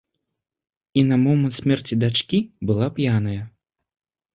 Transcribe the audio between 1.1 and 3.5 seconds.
на момант смерці дачкі была п'яная.